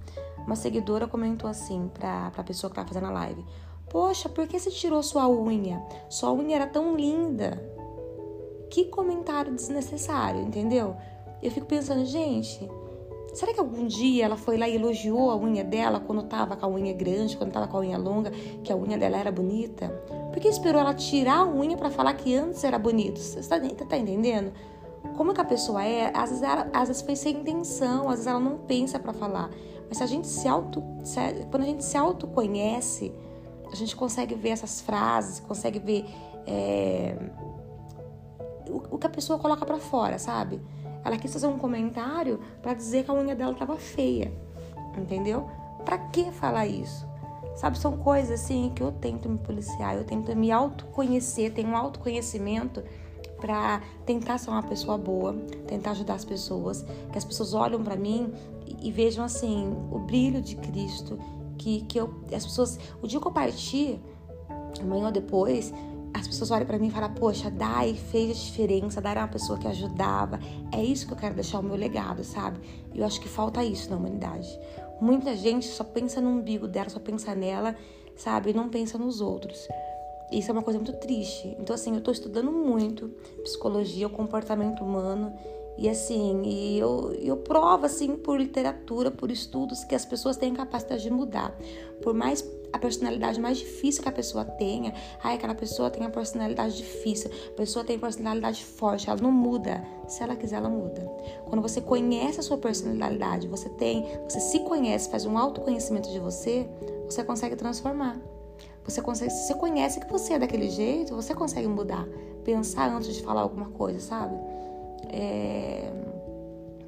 Uma 0.47 0.57
seguidora 0.57 1.07
comentou 1.07 1.49
assim 1.49 1.91
pra, 1.93 2.31
pra 2.31 2.45
pessoa 2.45 2.71
que 2.71 2.77
tava 2.77 2.89
fazendo 2.89 3.07
a 3.07 3.11
live: 3.11 3.45
Poxa, 3.89 4.29
por 4.29 4.47
que 4.47 4.59
você 4.59 4.71
tirou 4.71 5.03
sua 5.03 5.29
unha? 5.29 5.83
Sua 6.09 6.33
unha 6.33 6.57
era 6.57 6.67
tão 6.67 6.97
linda. 6.97 7.61
Que 8.71 8.85
comentário 8.85 9.53
desnecessário, 9.53 10.43
entendeu? 10.43 10.97
Eu 11.43 11.51
fico 11.51 11.67
pensando, 11.67 12.05
gente, 12.05 12.69
será 13.33 13.55
que 13.55 13.61
algum 13.61 13.87
dia 13.87 14.25
ela 14.25 14.37
foi 14.37 14.57
lá 14.57 14.69
e 14.69 14.75
elogiou 14.75 15.31
a 15.31 15.37
unha 15.37 15.65
dela 15.65 16.01
quando 16.01 16.23
tava 16.25 16.57
com 16.57 16.67
a 16.67 16.69
unha 16.69 16.93
grande, 16.93 17.37
quando 17.37 17.53
tava 17.53 17.67
com 17.67 17.79
a 17.79 17.81
unha 17.81 17.99
longa, 17.99 18.31
que 18.63 18.73
a 18.73 18.77
unha 18.77 18.99
dela 18.99 19.17
era 19.17 19.33
bonita? 19.33 19.89
Por 20.33 20.41
que 20.41 20.49
esperou 20.49 20.81
ela 20.81 20.95
tirar 20.95 21.39
a 21.39 21.47
unha 21.47 21.77
para 21.77 21.91
falar 21.91 22.15
que 22.15 22.35
antes 22.35 22.63
era 22.63 22.79
bonito? 22.79 23.19
Você 23.19 23.41
tá, 23.49 23.59
tá 23.87 23.97
entendendo? 23.97 24.53
Como 25.17 25.33
que 25.33 25.41
a 25.41 25.45
pessoa 25.45 25.83
é? 25.85 26.13
Às 26.15 26.31
vezes, 26.31 26.43
ela, 26.43 26.71
às 26.73 26.89
vezes 26.89 27.03
foi 27.03 27.17
sem 27.17 27.37
intenção, 27.37 28.03
às 28.03 28.17
vezes 28.17 28.27
ela 28.27 28.41
não 28.41 28.59
pensa 28.59 28.99
para 28.99 29.13
falar. 29.13 29.51
Mas 29.89 30.01
a 30.03 30.07
gente 30.07 30.29
se 30.29 30.47
auto, 30.47 30.83
se, 31.03 31.19
quando 31.51 31.63
a 31.63 31.67
gente 31.67 31.85
se 31.85 31.97
autoconhece, 31.97 33.13
a 33.73 33.75
gente 33.75 33.97
consegue 33.97 34.35
ver 34.35 34.51
essas 34.51 34.81
frases, 34.81 35.41
consegue 35.41 35.79
ver 35.79 36.05
é, 36.47 37.17
o, 38.69 38.95
o 38.97 38.99
que 38.99 39.07
a 39.07 39.11
pessoa 39.11 39.39
coloca 39.39 39.65
para 39.65 39.79
fora, 39.79 40.19
sabe? 40.19 40.61
Ela 41.05 41.17
quis 41.17 41.33
fazer 41.33 41.47
um 41.47 41.59
comentário 41.59 42.41
para 42.63 42.75
dizer 42.75 43.05
que 43.05 43.11
a 43.11 43.15
unha 43.15 43.35
dela 43.35 43.55
tava 43.55 43.77
feia. 43.77 44.33
Entendeu? 44.97 45.49
Para 45.85 45.99
que 45.99 46.31
falar 46.33 46.67
isso? 46.67 47.09
Sabe, 47.57 47.79
são 47.79 47.97
coisas 47.97 48.41
assim 48.41 48.73
que 48.75 48.83
eu 48.83 48.93
tento 48.93 49.29
me 49.29 49.39
policiar, 49.39 49.95
eu 49.95 50.05
tento 50.05 50.35
me 50.35 50.51
autoconhecer, 50.51 51.53
tenho 51.53 51.69
um 51.69 51.77
autoconhecimento 51.77 52.83
para 53.41 53.83
tentar 54.07 54.39
ser 54.39 54.51
uma 54.51 54.63
pessoa 54.63 54.97
boa, 54.97 55.35
tentar 55.67 55.93
ajudar 55.93 56.15
as 56.15 56.25
pessoas, 56.25 56.85
que 57.11 57.19
as 57.19 57.25
pessoas 57.25 57.55
olham 57.55 57.83
para 57.83 57.97
mim 57.97 58.33
e, 58.67 58.89
e, 58.89 58.93
vejam 58.93 59.25
assim 59.25 59.75
o 59.91 59.99
brilho 59.99 60.41
de 60.41 60.57
Cristo, 60.57 61.19
que 61.59 61.83
que 61.83 61.99
eu 61.99 62.15
as 62.35 62.45
pessoas, 62.45 62.79
o 63.03 63.07
dia 63.07 63.21
que 63.21 63.27
eu 63.27 63.33
partir, 63.33 64.01
amanhã 64.81 65.07
ou 65.07 65.13
depois, 65.13 65.73
as 66.13 66.27
pessoas 66.27 66.51
olham 66.51 66.67
para 66.67 66.79
mim 66.79 66.89
e 66.89 66.91
falam: 66.91 67.13
Poxa, 67.15 67.51
Dai 67.51 67.95
fez 67.95 68.31
a 68.31 68.35
diferença, 68.35 69.01
Dai 69.01 69.13
era 69.13 69.21
uma 69.23 69.29
pessoa 69.29 69.59
que 69.59 69.69
ajudava. 69.69 70.39
É 70.73 70.83
isso 70.83 71.07
que 71.07 71.13
eu 71.13 71.17
quero 71.17 71.35
deixar 71.35 71.61
o 71.61 71.63
meu 71.63 71.77
legado, 71.77 72.25
sabe? 72.25 72.61
E 72.93 72.99
eu 72.99 73.07
acho 73.07 73.21
que 73.21 73.29
falta 73.29 73.65
isso 73.65 73.91
na 73.91 73.97
humanidade. 73.97 74.49
Muita 75.01 75.35
gente 75.37 75.67
só 75.67 75.85
pensa 75.85 76.21
no 76.21 76.29
umbigo 76.29 76.69
dela, 76.69 76.89
só 76.89 77.01
pensa 77.01 77.35
nela, 77.35 77.77
sabe? 78.17 78.51
E 78.51 78.53
não 78.53 78.69
pensa 78.69 78.99
nos 78.99 79.21
outros. 79.21 79.67
Isso 80.31 80.51
é 80.51 80.53
uma 80.53 80.63
coisa 80.63 80.79
muito 80.79 80.93
triste. 80.95 81.57
Então, 81.59 81.75
assim, 81.75 81.95
eu 81.95 82.01
tô 82.01 82.13
estudando 82.13 82.53
muito 82.53 83.09
psicologia, 83.43 84.07
o 84.07 84.11
comportamento 84.11 84.85
humano. 84.85 85.33
E 85.81 85.89
assim, 85.89 86.43
e 86.45 86.79
eu, 86.79 87.11
eu 87.15 87.39
provo 87.39 87.87
assim 87.87 88.15
por 88.15 88.39
literatura, 88.39 89.11
por 89.11 89.31
estudos, 89.31 89.83
que 89.83 89.95
as 89.95 90.05
pessoas 90.05 90.37
têm 90.37 90.53
capacidade 90.53 91.03
de 91.03 91.11
mudar. 91.11 91.59
Por 92.03 92.13
mais 92.13 92.47
a 92.71 92.79
personalidade 92.79 93.41
mais 93.41 93.57
difícil 93.57 94.03
que 94.03 94.09
a 94.11 94.13
pessoa 94.13 94.45
tenha, 94.45 94.93
ai, 95.23 95.37
aquela 95.37 95.55
pessoa 95.55 95.91
tem 95.91 96.05
a 96.05 96.11
personalidade 96.11 96.77
difícil, 96.77 97.31
a 97.49 97.57
pessoa 97.57 97.83
tem 97.83 97.99
personalidade 97.99 98.63
forte, 98.63 99.09
ela 99.09 99.19
não 99.23 99.33
muda. 99.33 99.83
Se 100.07 100.23
ela 100.23 100.37
quiser, 100.37 100.57
ela 100.57 100.69
muda. 100.69 101.01
Quando 101.47 101.63
você 101.63 101.81
conhece 101.81 102.41
a 102.41 102.43
sua 102.43 102.59
personalidade, 102.59 103.49
você 103.49 103.71
tem, 103.71 104.05
você 104.29 104.39
se 104.39 104.61
conhece, 104.61 105.11
faz 105.11 105.25
um 105.25 105.39
autoconhecimento 105.39 106.11
de 106.11 106.19
você, 106.19 106.69
você 107.07 107.25
consegue 107.25 107.57
transformar. 107.57 108.21
Você 108.85 109.01
consegue, 109.01 109.31
se 109.31 109.47
você 109.47 109.55
conhece 109.55 109.99
que 109.99 110.13
você 110.13 110.35
é 110.35 110.39
daquele 110.39 110.69
jeito, 110.69 111.17
você 111.17 111.35
consegue 111.35 111.69
mudar. 111.69 112.07
Pensar 112.45 112.91
antes 112.91 113.15
de 113.15 113.23
falar 113.23 113.41
alguma 113.41 113.71
coisa, 113.71 113.99
sabe? 113.99 114.50
É... 115.09 115.93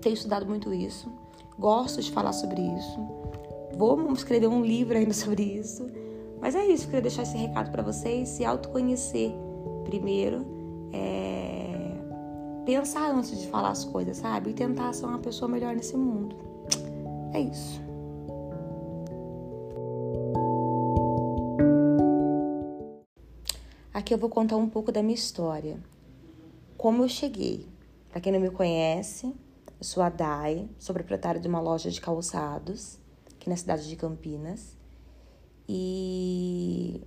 Tenho 0.01 0.15
estudado 0.15 0.47
muito 0.47 0.73
isso. 0.73 1.11
Gosto 1.59 2.01
de 2.01 2.11
falar 2.11 2.33
sobre 2.33 2.61
isso 2.61 3.23
Vou 3.77 4.13
escrever 4.13 4.49
um 4.49 4.65
livro 4.65 4.97
ainda 4.97 5.15
sobre 5.15 5.43
isso. 5.43 5.87
Mas 6.41 6.55
é 6.55 6.65
isso, 6.67 6.87
queria 6.87 7.03
deixar 7.03 7.23
esse 7.23 7.37
recado 7.37 7.71
para 7.71 7.83
vocês, 7.83 8.29
se 8.29 8.45
autoconhecer 8.45 9.33
primeiro, 9.85 10.45
é... 10.93 11.95
pensar 12.65 13.13
antes 13.13 13.39
de 13.41 13.47
falar 13.47 13.71
as 13.71 13.85
coisas, 13.85 14.17
sabe? 14.17 14.51
E 14.51 14.53
tentar 14.53 14.93
ser 14.93 15.07
uma 15.07 15.19
pessoa 15.19 15.49
melhor 15.49 15.75
nesse 15.75 15.97
mundo. 15.97 16.37
É 17.33 17.41
isso. 17.41 17.81
Aqui 23.95 24.13
eu 24.13 24.19
vou 24.19 24.29
contar 24.29 24.57
um 24.57 24.69
pouco 24.69 24.91
da 24.91 25.03
minha 25.03 25.15
história. 25.15 25.79
Como 26.77 27.05
eu 27.05 27.09
cheguei. 27.09 27.72
Para 28.13 28.21
quem 28.21 28.31
não 28.31 28.39
me 28.39 28.51
conhece, 28.51 29.27
eu 29.27 29.85
sou 29.85 30.03
a 30.03 30.11
Dai, 30.11 30.69
sou 30.79 30.93
proprietária 30.93 31.41
de 31.41 31.49
uma 31.49 31.61
loja 31.61 31.91
de 31.91 31.99
calçados 31.99 32.99
aqui 33.35 33.49
na 33.49 33.57
cidade 33.57 33.89
de 33.89 33.97
Campinas. 33.97 34.77
E 35.67 37.03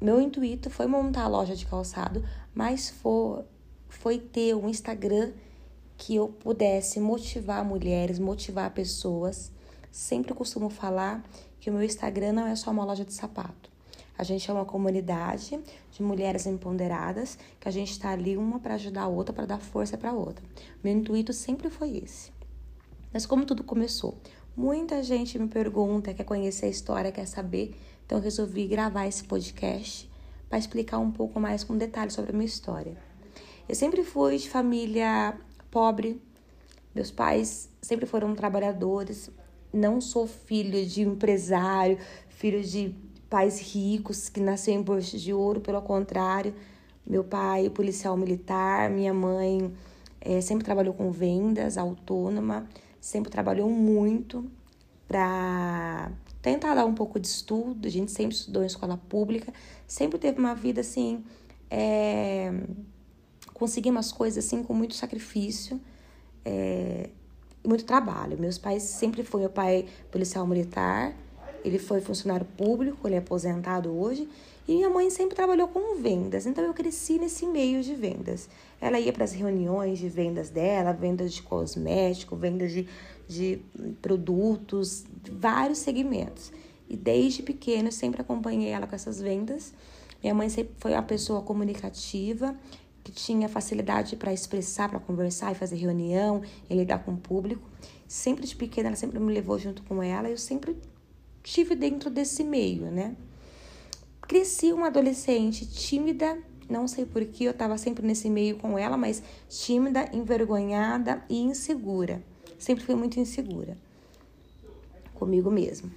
meu 0.00 0.20
intuito 0.20 0.70
foi 0.70 0.86
montar 0.86 1.24
a 1.24 1.28
loja 1.28 1.56
de 1.56 1.66
calçado, 1.66 2.24
mas 2.54 2.88
foi, 2.88 3.42
foi 3.88 4.18
ter 4.20 4.54
um 4.54 4.68
Instagram 4.68 5.32
que 5.96 6.14
eu 6.14 6.28
pudesse 6.28 7.00
motivar 7.00 7.64
mulheres, 7.64 8.20
motivar 8.20 8.70
pessoas. 8.72 9.50
Sempre 9.90 10.34
costumo 10.34 10.70
falar 10.70 11.24
que 11.58 11.68
o 11.68 11.72
meu 11.72 11.82
Instagram 11.82 12.32
não 12.34 12.46
é 12.46 12.54
só 12.54 12.70
uma 12.70 12.84
loja 12.84 13.04
de 13.04 13.12
sapato. 13.12 13.72
A 14.18 14.24
gente 14.24 14.50
é 14.50 14.52
uma 14.52 14.64
comunidade 14.64 15.60
de 15.92 16.02
mulheres 16.02 16.44
empoderadas 16.44 17.38
que 17.60 17.68
a 17.68 17.70
gente 17.70 17.92
está 17.92 18.10
ali 18.10 18.36
uma 18.36 18.58
para 18.58 18.74
ajudar 18.74 19.02
a 19.02 19.08
outra, 19.08 19.32
para 19.32 19.46
dar 19.46 19.60
força 19.60 19.96
para 19.96 20.10
a 20.10 20.12
outra. 20.12 20.44
Meu 20.82 20.92
intuito 20.92 21.32
sempre 21.32 21.70
foi 21.70 21.98
esse. 21.98 22.32
Mas 23.12 23.24
como 23.24 23.46
tudo 23.46 23.62
começou? 23.62 24.18
Muita 24.56 25.04
gente 25.04 25.38
me 25.38 25.46
pergunta, 25.46 26.12
quer 26.12 26.24
conhecer 26.24 26.66
a 26.66 26.68
história, 26.68 27.12
quer 27.12 27.26
saber, 27.26 27.76
então 28.04 28.18
eu 28.18 28.24
resolvi 28.24 28.66
gravar 28.66 29.06
esse 29.06 29.22
podcast 29.22 30.10
para 30.48 30.58
explicar 30.58 30.98
um 30.98 31.12
pouco 31.12 31.38
mais 31.38 31.62
com 31.62 31.78
detalhes 31.78 32.14
sobre 32.14 32.32
a 32.32 32.34
minha 32.34 32.44
história. 32.44 32.96
Eu 33.68 33.76
sempre 33.76 34.02
fui 34.02 34.36
de 34.36 34.50
família 34.50 35.38
pobre, 35.70 36.20
meus 36.92 37.12
pais 37.12 37.68
sempre 37.80 38.04
foram 38.04 38.34
trabalhadores, 38.34 39.30
não 39.72 40.00
sou 40.00 40.26
filho 40.26 40.84
de 40.84 41.02
empresário, 41.02 41.98
filho 42.28 42.64
de 42.64 42.96
pais 43.28 43.60
ricos 43.60 44.28
que 44.28 44.40
nasceram 44.40 44.80
em 44.80 44.82
bolsas 44.82 45.20
de 45.20 45.32
ouro, 45.32 45.60
pelo 45.60 45.80
contrário, 45.82 46.54
meu 47.06 47.24
pai 47.24 47.70
policial 47.70 48.16
militar, 48.16 48.90
minha 48.90 49.14
mãe 49.14 49.72
é, 50.20 50.40
sempre 50.40 50.64
trabalhou 50.64 50.94
com 50.94 51.10
vendas, 51.10 51.78
autônoma, 51.78 52.68
sempre 53.00 53.30
trabalhou 53.30 53.70
muito 53.70 54.50
para 55.06 56.10
tentar 56.42 56.74
dar 56.74 56.84
um 56.84 56.94
pouco 56.94 57.18
de 57.18 57.26
estudo. 57.26 57.86
A 57.86 57.90
gente 57.90 58.10
sempre 58.10 58.34
estudou 58.34 58.62
em 58.62 58.66
escola 58.66 58.96
pública, 58.96 59.52
sempre 59.86 60.18
teve 60.18 60.38
uma 60.38 60.54
vida 60.54 60.80
assim, 60.80 61.24
é, 61.70 62.52
conseguimos 63.54 64.06
as 64.06 64.12
coisas 64.12 64.44
assim 64.44 64.62
com 64.62 64.74
muito 64.74 64.94
sacrifício. 64.94 65.80
É, 66.44 67.10
muito 67.66 67.84
trabalho. 67.84 68.38
Meus 68.38 68.58
pais 68.58 68.82
sempre 68.82 69.22
foi 69.22 69.40
meu 69.40 69.50
pai 69.50 69.86
policial 70.10 70.46
militar, 70.46 71.14
ele 71.64 71.78
foi 71.78 72.00
funcionário 72.00 72.46
público, 72.56 73.06
ele 73.06 73.14
é 73.14 73.18
aposentado 73.18 73.90
hoje, 73.90 74.28
e 74.66 74.74
minha 74.74 74.90
mãe 74.90 75.08
sempre 75.08 75.34
trabalhou 75.34 75.66
com 75.68 75.96
vendas, 75.96 76.44
então 76.44 76.62
eu 76.62 76.74
cresci 76.74 77.18
nesse 77.18 77.46
meio 77.46 77.82
de 77.82 77.94
vendas. 77.94 78.50
Ela 78.80 79.00
ia 79.00 79.12
para 79.12 79.24
as 79.24 79.32
reuniões 79.32 79.98
de 79.98 80.08
vendas 80.10 80.50
dela, 80.50 80.92
vendas 80.92 81.32
de 81.32 81.42
cosmético, 81.42 82.36
vendas 82.36 82.70
de, 82.70 82.86
de 83.26 83.60
produtos, 84.02 85.04
vários 85.32 85.78
segmentos. 85.78 86.52
E 86.86 86.96
desde 86.96 87.42
pequeno 87.42 87.88
eu 87.88 87.92
sempre 87.92 88.20
acompanhei 88.20 88.68
ela 88.68 88.86
com 88.86 88.94
essas 88.94 89.20
vendas. 89.20 89.72
Minha 90.22 90.34
mãe 90.34 90.48
sempre 90.50 90.74
foi 90.78 90.92
uma 90.92 91.02
pessoa 91.02 91.40
comunicativa, 91.40 92.54
que 93.02 93.12
tinha 93.12 93.48
facilidade 93.48 94.16
para 94.16 94.34
expressar, 94.34 94.90
para 94.90 95.00
conversar 95.00 95.52
e 95.52 95.54
fazer 95.54 95.76
reunião 95.76 96.42
e 96.68 96.74
lidar 96.74 96.98
com 96.98 97.12
o 97.12 97.16
público. 97.16 97.66
Sempre 98.06 98.46
de 98.46 98.54
pequena, 98.54 98.88
ela 98.88 98.96
sempre 98.96 99.18
me 99.18 99.32
levou 99.32 99.58
junto 99.58 99.82
com 99.84 100.02
ela 100.02 100.28
e 100.28 100.32
eu 100.32 100.38
sempre 100.38 100.76
estive 101.48 101.74
dentro 101.74 102.10
desse 102.10 102.44
meio, 102.44 102.90
né? 102.90 103.16
Cresci 104.20 104.70
uma 104.70 104.88
adolescente 104.88 105.66
tímida, 105.66 106.38
não 106.68 106.86
sei 106.86 107.06
porquê, 107.06 107.44
eu 107.44 107.52
estava 107.52 107.78
sempre 107.78 108.06
nesse 108.06 108.28
meio 108.28 108.58
com 108.58 108.78
ela, 108.78 108.98
mas 108.98 109.22
tímida, 109.48 110.10
envergonhada 110.12 111.24
e 111.26 111.38
insegura. 111.40 112.22
Sempre 112.58 112.84
fui 112.84 112.94
muito 112.94 113.18
insegura 113.18 113.78
comigo 115.14 115.50
mesmo. 115.50 115.90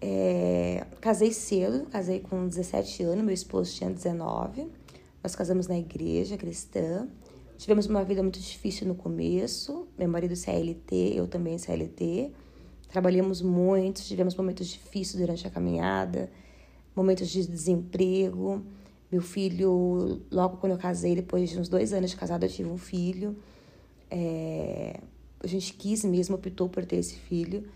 É, 0.00 0.84
casei 1.00 1.32
cedo, 1.32 1.86
casei 1.86 2.18
com 2.18 2.48
17 2.48 3.04
anos, 3.04 3.24
meu 3.24 3.34
esposo 3.34 3.72
tinha 3.72 3.90
19. 3.90 4.66
Nós 5.22 5.36
casamos 5.36 5.68
na 5.68 5.78
igreja 5.78 6.36
cristã. 6.36 7.08
Tivemos 7.56 7.86
uma 7.86 8.02
vida 8.02 8.22
muito 8.22 8.40
difícil 8.40 8.86
no 8.88 8.96
começo. 8.96 9.86
Meu 9.96 10.08
marido 10.08 10.34
CLT, 10.34 11.12
eu 11.14 11.28
também 11.28 11.56
CLT. 11.56 12.32
Trabalhamos 12.88 13.42
muito, 13.42 14.02
tivemos 14.02 14.34
momentos 14.34 14.66
difíceis 14.66 15.20
durante 15.20 15.46
a 15.46 15.50
caminhada, 15.50 16.30
momentos 16.96 17.28
de 17.28 17.46
desemprego. 17.46 18.62
Meu 19.12 19.20
filho, 19.20 20.22
logo 20.30 20.56
quando 20.56 20.72
eu 20.72 20.78
casei, 20.78 21.14
depois 21.14 21.50
de 21.50 21.58
uns 21.58 21.68
dois 21.68 21.92
anos 21.92 22.10
de 22.10 22.16
casado, 22.16 22.44
eu 22.44 22.48
tive 22.48 22.70
um 22.70 22.78
filho. 22.78 23.36
É... 24.10 25.00
A 25.40 25.46
gente 25.46 25.74
quis 25.74 26.04
mesmo, 26.04 26.36
optou 26.36 26.68
por 26.68 26.84
ter 26.84 26.96
esse 26.96 27.14
filho. 27.14 27.68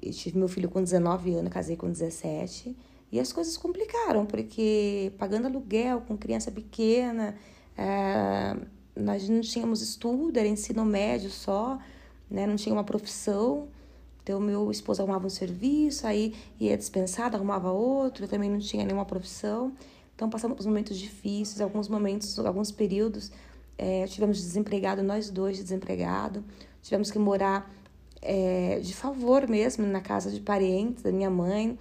Eu 0.00 0.12
tive 0.12 0.38
meu 0.38 0.48
filho 0.48 0.68
com 0.68 0.82
19 0.82 1.34
anos, 1.34 1.52
casei 1.52 1.76
com 1.76 1.90
17. 1.90 2.76
E 3.10 3.18
as 3.18 3.32
coisas 3.32 3.56
complicaram, 3.56 4.24
porque 4.24 5.12
pagando 5.18 5.46
aluguel 5.46 6.02
com 6.02 6.16
criança 6.16 6.50
pequena, 6.50 7.34
é, 7.76 8.56
nós 8.94 9.28
não 9.28 9.40
tínhamos 9.40 9.80
estudo, 9.80 10.38
era 10.38 10.46
ensino 10.46 10.84
médio 10.84 11.30
só, 11.30 11.78
né? 12.30 12.46
não 12.46 12.56
tinha 12.56 12.72
uma 12.72 12.84
profissão. 12.84 13.68
Então, 14.28 14.38
meu 14.38 14.70
esposo 14.70 15.00
arrumava 15.00 15.26
um 15.26 15.30
serviço, 15.30 16.06
aí 16.06 16.34
ia 16.60 16.76
dispensado, 16.76 17.34
arrumava 17.34 17.72
outro, 17.72 18.26
eu 18.26 18.28
também 18.28 18.50
não 18.50 18.58
tinha 18.58 18.84
nenhuma 18.84 19.06
profissão. 19.06 19.72
Então, 20.14 20.28
passamos 20.28 20.66
momentos 20.66 20.98
difíceis, 20.98 21.62
alguns 21.62 21.88
momentos, 21.88 22.38
alguns 22.38 22.70
períodos, 22.70 23.32
é, 23.78 24.04
tivemos 24.06 24.36
desempregado, 24.36 25.02
nós 25.02 25.30
dois 25.30 25.56
desempregados, 25.56 26.42
tivemos 26.82 27.10
que 27.10 27.18
morar 27.18 27.72
é, 28.20 28.80
de 28.80 28.94
favor 28.94 29.48
mesmo 29.48 29.86
na 29.86 30.02
casa 30.02 30.30
de 30.30 30.40
parentes 30.40 31.02
da 31.02 31.10
minha 31.10 31.30
mãe 31.30 31.78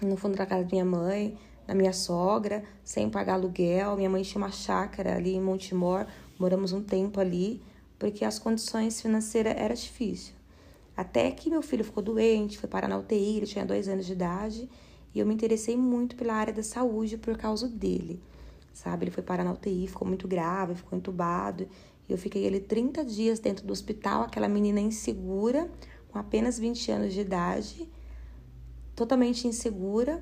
no 0.00 0.16
fundo 0.16 0.36
da 0.38 0.46
casa 0.46 0.64
da 0.64 0.70
minha 0.70 0.86
mãe, 0.86 1.36
da 1.66 1.74
minha 1.74 1.92
sogra, 1.92 2.64
sem 2.82 3.10
pagar 3.10 3.34
aluguel. 3.34 3.94
Minha 3.94 4.08
mãe 4.08 4.22
tinha 4.22 4.42
uma 4.42 4.50
chácara 4.50 5.16
ali 5.16 5.34
em 5.34 5.40
Montemor, 5.42 6.06
moramos 6.38 6.72
um 6.72 6.82
tempo 6.82 7.20
ali, 7.20 7.60
porque 7.98 8.24
as 8.24 8.38
condições 8.38 9.02
financeiras 9.02 9.54
eram 9.54 9.74
difíceis. 9.74 10.37
Até 10.98 11.30
que 11.30 11.48
meu 11.48 11.62
filho 11.62 11.84
ficou 11.84 12.02
doente, 12.02 12.58
foi 12.58 12.68
parar 12.68 12.88
na 12.88 12.98
UTI, 12.98 13.36
ele 13.36 13.46
tinha 13.46 13.64
dois 13.64 13.86
anos 13.86 14.04
de 14.04 14.14
idade, 14.14 14.68
e 15.14 15.20
eu 15.20 15.24
me 15.24 15.32
interessei 15.32 15.76
muito 15.76 16.16
pela 16.16 16.34
área 16.34 16.52
da 16.52 16.64
saúde 16.64 17.16
por 17.16 17.38
causa 17.38 17.68
dele, 17.68 18.20
sabe? 18.72 19.04
Ele 19.04 19.12
foi 19.12 19.22
parar 19.22 19.44
na 19.44 19.52
UTI, 19.52 19.86
ficou 19.86 20.08
muito 20.08 20.26
grave, 20.26 20.74
ficou 20.74 20.98
entubado, 20.98 21.68
e 22.08 22.12
eu 22.12 22.18
fiquei 22.18 22.42
ele 22.42 22.58
30 22.58 23.04
dias 23.04 23.38
dentro 23.38 23.64
do 23.64 23.72
hospital, 23.72 24.22
aquela 24.22 24.48
menina 24.48 24.80
insegura, 24.80 25.70
com 26.08 26.18
apenas 26.18 26.58
20 26.58 26.90
anos 26.90 27.14
de 27.14 27.20
idade, 27.20 27.88
totalmente 28.96 29.46
insegura, 29.46 30.20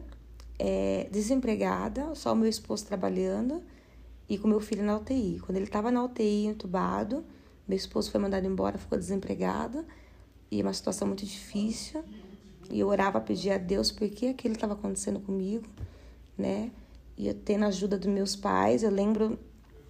é, 0.59 1.09
desempregada, 1.11 2.15
só 2.15 2.35
o 2.35 2.37
meu 2.37 2.51
esposo 2.51 2.85
trabalhando 2.85 3.63
e 4.29 4.37
com 4.37 4.47
meu 4.47 4.61
filho 4.61 4.85
na 4.85 4.99
UTI. 4.99 5.41
Quando 5.41 5.57
ele 5.57 5.65
estava 5.65 5.91
na 5.91 6.05
UTI, 6.05 6.45
entubado, 6.45 7.25
meu 7.67 7.79
esposo 7.79 8.11
foi 8.11 8.21
mandado 8.21 8.47
embora, 8.47 8.77
ficou 8.77 8.99
desempregado 8.99 9.83
e 10.51 10.63
uma 10.63 10.73
situação 10.73 11.09
muito 11.09 11.25
difícil. 11.25 12.05
E 12.71 12.81
eu 12.81 12.89
orava, 12.89 13.21
pedir 13.21 13.51
a 13.51 13.59
Deus 13.59 13.93
por 13.93 14.09
que 14.09 14.29
aquilo 14.29 14.55
estava 14.55 14.75
acontecendo 14.75 15.21
comigo, 15.21 15.67
né? 16.37 16.71
E 17.17 17.29
eu 17.29 17.35
tendo 17.35 17.65
a 17.65 17.69
ajuda 17.69 17.97
dos 17.97 18.13
meus 18.13 18.37
pais, 18.37 18.83
eu 18.83 18.91
lembro 18.91 19.39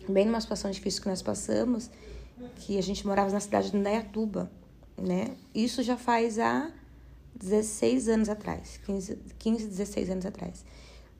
bem 0.08 0.26
numa 0.26 0.40
situação 0.40 0.70
difícil 0.70 1.02
que 1.02 1.08
nós 1.08 1.22
passamos, 1.22 1.90
que 2.56 2.78
a 2.78 2.82
gente 2.82 3.06
morava 3.06 3.30
na 3.30 3.40
cidade 3.40 3.70
de 3.70 3.76
Indaiatuba, 3.76 4.50
né? 4.96 5.36
Isso 5.54 5.82
já 5.82 5.96
faz 5.96 6.38
a 6.38 6.70
16 7.34 8.08
anos 8.08 8.28
atrás, 8.28 8.78
15, 8.86 9.18
15, 9.38 9.66
16 9.66 10.10
anos 10.10 10.26
atrás. 10.26 10.64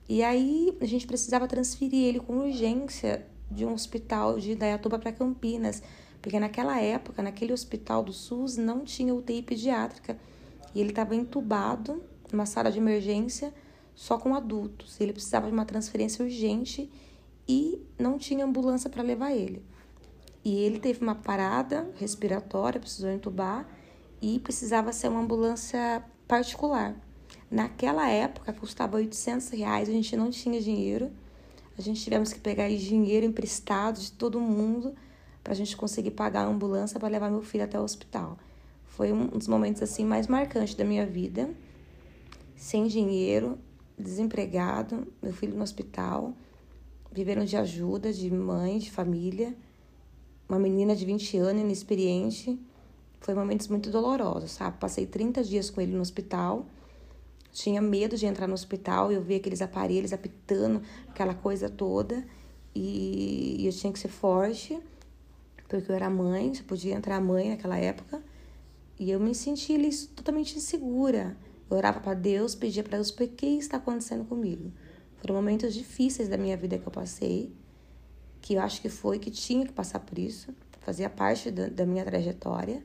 E 0.07 0.23
aí 0.23 0.77
a 0.79 0.85
gente 0.85 1.05
precisava 1.05 1.47
transferir 1.47 2.05
ele 2.05 2.19
com 2.19 2.37
urgência 2.37 3.25
de 3.51 3.65
um 3.65 3.73
hospital 3.73 4.39
de 4.39 4.55
Dayatuba 4.55 4.97
para 4.97 5.11
Campinas, 5.11 5.83
porque 6.21 6.39
naquela 6.39 6.79
época, 6.79 7.21
naquele 7.21 7.53
hospital 7.53 8.03
do 8.03 8.13
SUS, 8.13 8.57
não 8.57 8.83
tinha 8.83 9.13
UTI 9.13 9.41
pediátrica 9.41 10.17
e 10.73 10.79
ele 10.79 10.89
estava 10.89 11.15
entubado 11.15 12.03
numa 12.31 12.45
sala 12.45 12.71
de 12.71 12.77
emergência 12.77 13.53
só 13.95 14.17
com 14.17 14.35
adultos. 14.35 14.99
Ele 14.99 15.13
precisava 15.13 15.47
de 15.47 15.53
uma 15.53 15.65
transferência 15.65 16.23
urgente 16.23 16.89
e 17.47 17.81
não 17.97 18.17
tinha 18.17 18.45
ambulância 18.45 18.89
para 18.89 19.01
levar 19.01 19.31
ele. 19.31 19.63
E 20.43 20.59
ele 20.59 20.79
teve 20.79 21.01
uma 21.01 21.15
parada 21.15 21.89
respiratória, 21.97 22.79
precisou 22.79 23.11
entubar 23.11 23.67
e 24.21 24.39
precisava 24.39 24.93
ser 24.93 25.09
uma 25.09 25.21
ambulância 25.21 26.03
particular. 26.27 26.95
Naquela 27.49 28.09
época 28.09 28.53
custava 28.53 28.97
800 28.97 29.49
reais, 29.49 29.89
a 29.89 29.91
gente 29.91 30.15
não 30.15 30.29
tinha 30.29 30.61
dinheiro, 30.61 31.11
a 31.77 31.81
gente 31.81 32.01
tivemos 32.01 32.33
que 32.33 32.39
pegar 32.39 32.69
dinheiro 32.69 33.25
emprestado 33.25 33.99
de 33.99 34.11
todo 34.11 34.39
mundo 34.39 34.95
para 35.43 35.53
a 35.53 35.55
gente 35.55 35.75
conseguir 35.77 36.11
pagar 36.11 36.41
a 36.41 36.47
ambulância 36.47 36.99
para 36.99 37.09
levar 37.09 37.29
meu 37.29 37.41
filho 37.41 37.63
até 37.63 37.79
o 37.79 37.83
hospital. 37.83 38.37
Foi 38.85 39.11
um 39.11 39.27
dos 39.27 39.47
momentos 39.47 39.81
assim 39.81 40.05
mais 40.05 40.27
marcantes 40.27 40.75
da 40.75 40.83
minha 40.83 41.05
vida. 41.05 41.49
Sem 42.55 42.87
dinheiro, 42.87 43.57
desempregado, 43.97 45.07
meu 45.21 45.33
filho 45.33 45.55
no 45.55 45.63
hospital, 45.63 46.33
vivendo 47.11 47.45
de 47.45 47.55
ajuda 47.55 48.11
de 48.11 48.31
mãe, 48.31 48.79
de 48.79 48.91
família, 48.91 49.55
uma 50.49 50.57
menina 50.57 50.95
de 50.95 51.05
20 51.05 51.37
anos, 51.37 51.61
inexperiente, 51.61 52.59
foi 53.19 53.33
momentos 53.33 53.67
muito 53.67 53.89
dolorosos, 53.89 54.51
sabe? 54.51 54.77
Passei 54.79 55.05
30 55.05 55.43
dias 55.43 55.69
com 55.69 55.81
ele 55.81 55.93
no 55.93 56.01
hospital. 56.01 56.65
Tinha 57.51 57.81
medo 57.81 58.15
de 58.15 58.25
entrar 58.25 58.47
no 58.47 58.53
hospital, 58.53 59.11
eu 59.11 59.21
via 59.21 59.37
aqueles 59.37 59.61
aparelhos 59.61 60.13
apitando, 60.13 60.81
aquela 61.09 61.33
coisa 61.33 61.69
toda. 61.69 62.25
E 62.73 63.65
eu 63.65 63.71
tinha 63.71 63.91
que 63.91 63.99
ser 63.99 64.09
forte, 64.09 64.79
porque 65.67 65.91
eu 65.91 65.95
era 65.95 66.09
mãe, 66.09 66.53
só 66.53 66.63
podia 66.63 66.95
entrar 66.95 67.19
mãe 67.19 67.49
naquela 67.49 67.77
época. 67.77 68.21
E 68.99 69.11
eu 69.11 69.19
me 69.19 69.35
senti 69.35 69.75
ali 69.75 69.93
totalmente 70.07 70.57
insegura. 70.57 71.37
Eu 71.69 71.77
orava 71.77 71.99
para 71.99 72.13
Deus, 72.13 72.55
pedia 72.55 72.83
para 72.83 72.97
Deus, 72.97 73.11
por 73.11 73.27
que 73.27 73.45
está 73.45 73.77
acontecendo 73.77 74.25
comigo? 74.25 74.71
Foram 75.17 75.35
momentos 75.35 75.73
difíceis 75.73 76.29
da 76.29 76.37
minha 76.37 76.55
vida 76.55 76.77
que 76.77 76.87
eu 76.87 76.91
passei, 76.91 77.51
que 78.41 78.53
eu 78.53 78.61
acho 78.61 78.81
que 78.81 78.89
foi 78.89 79.19
que 79.19 79.29
tinha 79.29 79.65
que 79.65 79.73
passar 79.73 79.99
por 79.99 80.17
isso, 80.17 80.53
fazia 80.79 81.09
parte 81.09 81.51
da, 81.51 81.67
da 81.67 81.85
minha 81.85 82.05
trajetória. 82.05 82.81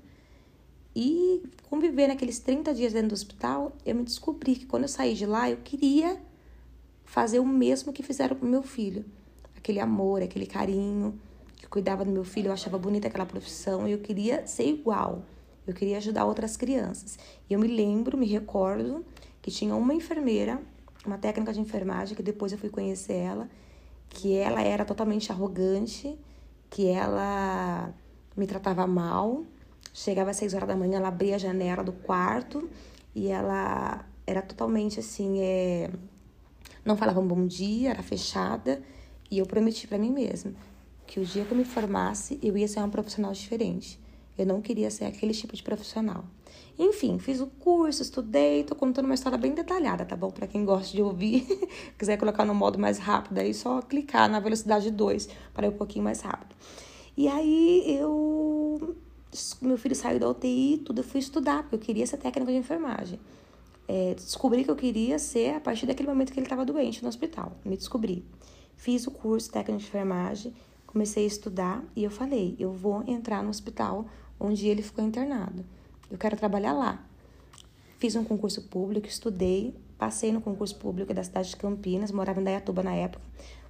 E 0.95 1.43
conviver 1.71 2.09
naqueles 2.09 2.39
30 2.41 2.75
dias 2.75 2.93
dentro 2.93 3.11
do 3.11 3.15
hospital, 3.15 3.73
eu 3.87 3.95
me 3.95 4.03
descobri 4.03 4.57
que 4.57 4.67
quando 4.67 4.83
eu 4.83 4.89
saí 4.89 5.15
de 5.15 5.25
lá, 5.25 5.49
eu 5.49 5.59
queria 5.59 6.21
fazer 7.05 7.39
o 7.39 7.47
mesmo 7.47 7.93
que 7.93 8.03
fizeram 8.03 8.37
com 8.37 8.45
meu 8.45 8.63
filho. 8.63 9.05
Aquele 9.57 9.79
amor, 9.79 10.21
aquele 10.21 10.47
carinho, 10.47 11.19
cuidava 11.73 12.05
do 12.05 12.11
meu 12.11 12.23
filho, 12.23 12.49
eu 12.49 12.53
achava 12.53 12.77
bonita 12.77 13.09
aquela 13.09 13.25
profissão, 13.25 13.89
e 13.89 13.93
eu 13.93 13.99
queria 13.99 14.47
ser 14.47 14.67
igual. 14.67 15.23
Eu 15.67 15.73
queria 15.73 15.97
ajudar 15.97 16.27
outras 16.27 16.55
crianças. 16.55 17.19
E 17.49 17.55
eu 17.55 17.59
me 17.59 17.67
lembro, 17.67 18.19
me 18.19 18.27
recordo, 18.27 19.03
que 19.41 19.51
tinha 19.51 19.75
uma 19.75 19.95
enfermeira 19.95 20.61
uma 21.05 21.19
técnica 21.19 21.53
de 21.53 21.61
enfermagem 21.61 22.15
que 22.15 22.23
depois 22.23 22.53
eu 22.53 22.59
fui 22.59 22.69
conhecer 22.69 23.15
ela, 23.15 23.49
que 24.09 24.37
ela 24.37 24.63
era 24.63 24.85
totalmente 24.85 25.33
arrogante, 25.33 26.17
que 26.71 26.87
ela 26.87 27.93
me 28.37 28.47
tratava 28.47 28.87
mal. 28.87 29.43
Chegava 29.93 30.31
às 30.31 30.37
seis 30.37 30.55
horas 30.55 30.69
da 30.69 30.77
manhã, 30.77 30.99
ela 30.99 31.09
abria 31.09 31.35
a 31.35 31.39
janela 31.39 31.83
do 31.83 31.93
quarto 31.93 32.71
e 33.15 33.29
ela 33.29 34.05
era 34.25 34.41
totalmente 34.41 35.01
assim, 35.01 35.41
é... 35.41 35.91
não 36.85 36.97
falava 36.97 37.19
um 37.19 37.27
bom 37.27 37.47
dia, 37.47 37.91
era 37.91 38.03
fechada. 38.03 38.81
E 39.29 39.39
eu 39.39 39.47
prometi 39.47 39.89
para 39.89 39.99
mim 39.99 40.13
mesma 40.13 40.55
que 41.13 41.21
o 41.21 41.25
dia 41.27 41.45
que 41.45 41.53
eu 41.53 41.59
me 41.59 41.65
formasse, 41.65 42.39
eu 42.43 42.57
ia 42.57 42.67
ser 42.67 42.79
uma 42.79 42.89
profissional 42.89 43.33
diferente. 43.33 44.01
Eu 44.39 44.47
não 44.47 44.63
queria 44.63 44.91
ser 44.91 45.05
aquele 45.05 45.35
tipo 45.35 45.55
de 45.55 45.63
profissional. 45.63 46.25
Enfim, 46.79 47.19
fiz 47.19 47.39
o 47.39 47.47
curso, 47.47 48.01
estudei, 48.01 48.65
tô 48.65 48.75
contando 48.75 49.05
uma 49.05 49.13
história 49.13 49.37
bem 49.37 49.53
detalhada, 49.53 50.07
tá 50.07 50.17
bom? 50.17 50.31
Para 50.31 50.47
quem 50.47 50.65
gosta 50.65 50.97
de 50.97 51.03
ouvir, 51.03 51.47
quiser 51.99 52.17
colocar 52.17 52.47
no 52.47 52.55
modo 52.55 52.79
mais 52.79 52.97
rápido, 52.97 53.37
aí 53.37 53.53
só 53.53 53.83
clicar 53.83 54.27
na 54.27 54.41
velocidade 54.41 54.91
2 54.91 55.29
para 55.53 55.67
ir 55.67 55.69
um 55.69 55.77
pouquinho 55.77 56.03
mais 56.03 56.23
rápido. 56.23 56.57
E 57.15 57.29
aí 57.29 57.85
eu 57.87 58.97
meu 59.61 59.77
filho 59.77 59.95
saiu 59.95 60.19
da 60.19 60.31
UTI, 60.31 60.81
tudo 60.83 61.01
eu 61.01 61.05
fui 61.05 61.21
estudar, 61.21 61.65
porque 61.65 61.75
eu 61.75 61.81
queria 61.81 62.07
ser 62.07 62.17
técnica 62.17 62.51
de 62.51 62.57
enfermagem. 62.57 63.21
É, 63.87 64.15
descobri 64.15 64.65
que 64.65 64.71
eu 64.71 64.77
queria 64.77 65.19
ser 65.19 65.57
a 65.57 65.61
partir 65.61 65.85
daquele 65.85 66.09
momento 66.09 66.33
que 66.33 66.39
ele 66.39 66.47
estava 66.47 66.65
doente 66.65 67.03
no 67.03 67.11
hospital. 67.11 67.53
Me 67.67 67.77
descobri. 67.77 68.25
Fiz 68.77 69.07
o 69.07 69.11
curso 69.11 69.53
técnico 69.53 69.79
de 69.79 69.87
enfermagem, 69.87 70.55
comecei 70.93 71.25
a 71.25 71.27
estudar 71.27 71.83
e 71.97 72.05
eu 72.05 72.11
falei, 72.11 72.55
eu 72.59 72.71
vou 72.71 73.03
entrar 73.07 73.43
no 73.43 73.49
hospital 73.49 74.07
onde 74.39 74.69
ele 74.69 74.83
ficou 74.83 75.03
internado. 75.03 75.65
Eu 76.11 76.19
quero 76.19 76.37
trabalhar 76.37 76.75
lá. 76.75 77.03
Fiz 77.99 78.15
um 78.15 78.23
concurso 78.23 78.61
público, 78.63 79.07
estudei, 79.07 79.75
passei 79.97 80.31
no 80.31 80.41
concurso 80.43 80.77
público 80.77 81.15
da 81.15 81.25
cidade 81.25 81.49
de 81.49 81.57
Campinas, 81.57 82.13
morava 82.13 82.41
em 82.41 82.45
Dayatuba 82.45 82.83
na 82.83 82.95
época. 82.95 83.25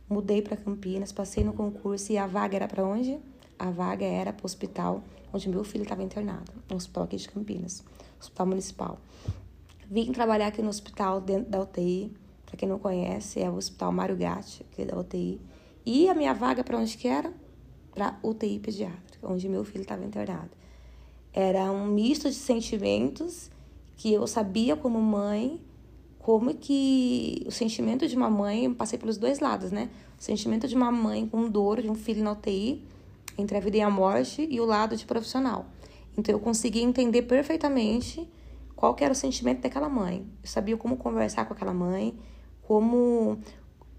Mudei 0.09 0.43
para 0.43 0.57
Campinas, 0.57 1.13
passei 1.13 1.45
no 1.45 1.53
concurso 1.53 2.11
e 2.13 2.19
a 2.19 2.27
vaga 2.27 2.57
era 2.57 2.67
para 2.67 2.85
onde? 2.85 3.21
A 3.57 3.71
vaga 3.71 4.05
era 4.05 4.33
para 4.33 4.43
o 4.43 4.47
hospital 4.47 5.05
onde 5.33 5.49
meu 5.49 5.63
filho 5.63 5.85
estava 5.85 6.03
internado, 6.03 6.53
no 6.69 6.77
hospital 6.77 7.05
aqui 7.05 7.17
de 7.17 7.29
Campinas, 7.29 7.85
hospital 8.21 8.47
municipal. 8.47 8.99
Vim 9.89 10.11
trabalhar 10.11 10.49
aqui 10.49 10.61
no 10.61 10.69
hospital 10.69 11.21
dentro 11.21 11.51
da 11.51 11.61
UTI, 11.61 12.13
para 12.47 12.57
quem 12.57 12.69
não 12.69 12.79
conhece, 12.79 13.41
é 13.41 13.49
o 13.49 13.55
Hospital 13.55 13.93
Mário 13.93 14.17
Gatti, 14.17 14.67
aqui 14.71 14.85
da 14.85 14.99
UTI. 14.99 15.41
E 15.85 16.09
a 16.09 16.15
minha 16.15 16.33
vaga 16.33 16.63
para 16.63 16.79
onde 16.79 16.97
que 16.97 17.09
era? 17.09 17.33
Para 17.95 18.19
UTI 18.23 18.59
pediátrica, 18.59 19.27
onde 19.29 19.49
meu 19.49 19.65
filho 19.65 19.83
estava 19.83 20.05
internado. 20.05 20.51
Era 21.33 21.71
um 21.71 21.87
misto 21.87 22.29
de 22.29 22.35
sentimentos 22.35 23.51
que 23.97 24.13
eu 24.13 24.27
sabia 24.27 24.77
como 24.77 25.01
mãe, 25.01 25.61
como 26.19 26.55
que 26.55 27.43
o 27.47 27.51
sentimento 27.51 28.07
de 28.07 28.17
uma 28.17 28.31
mãe, 28.31 28.73
passei 28.73 28.99
pelos 28.99 29.17
dois 29.17 29.41
lados, 29.41 29.73
né? 29.73 29.91
O 30.19 30.23
sentimento 30.23 30.69
de 30.69 30.77
uma 30.77 30.93
mãe 30.93 31.27
com 31.27 31.49
dor 31.49 31.83
de 31.83 31.91
um 31.91 31.95
filho 31.95 32.23
na 32.23 32.33
UTI, 32.33 32.85
entre 33.37 33.57
a 33.57 33.61
vida 33.61 33.79
e 33.79 33.81
a 33.81 33.91
morte, 33.91 34.47
e 34.49 34.61
o 34.61 34.65
lado 34.65 34.97
de 34.97 35.05
profissional. 35.05 35.67
Então 36.17 36.35
eu 36.35 36.39
conseguia 36.39 36.83
entender 36.83 37.23
perfeitamente 37.23 38.29
qual 38.77 38.97
era 39.01 39.13
o 39.13 39.17
sentimento 39.17 39.63
daquela 39.63 39.89
mãe. 39.89 40.27
Eu 40.43 40.49
sabia 40.49 40.77
como 40.77 40.97
conversar 40.97 41.47
com 41.47 41.55
aquela 41.55 41.73
mãe, 41.73 42.17
como 42.63 43.39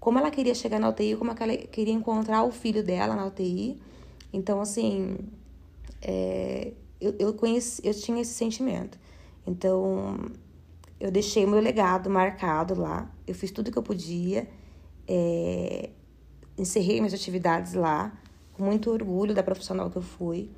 como 0.04 0.18
ela 0.18 0.30
queria 0.30 0.54
chegar 0.54 0.78
na 0.78 0.90
UTI, 0.90 1.16
como 1.16 1.30
ela 1.30 1.56
queria 1.56 1.94
encontrar 1.94 2.42
o 2.42 2.52
filho 2.52 2.84
dela 2.84 3.16
na 3.16 3.24
UTI. 3.24 3.80
Então, 4.34 4.60
assim, 4.60 5.16
é, 6.02 6.74
eu, 7.00 7.14
eu, 7.18 7.32
conheci, 7.32 7.80
eu 7.82 7.94
tinha 7.94 8.20
esse 8.20 8.34
sentimento. 8.34 8.98
Então, 9.46 10.30
eu 11.00 11.10
deixei 11.10 11.46
meu 11.46 11.58
legado 11.58 12.10
marcado 12.10 12.78
lá. 12.78 13.10
Eu 13.26 13.34
fiz 13.34 13.50
tudo 13.50 13.72
que 13.72 13.78
eu 13.78 13.82
podia. 13.82 14.46
É, 15.08 15.88
encerrei 16.58 16.96
minhas 16.96 17.14
atividades 17.14 17.72
lá, 17.72 18.12
com 18.52 18.62
muito 18.62 18.90
orgulho 18.90 19.34
da 19.34 19.42
profissional 19.42 19.88
que 19.88 19.96
eu 19.96 20.02
fui. 20.02 20.50